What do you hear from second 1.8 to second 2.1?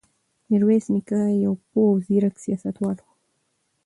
او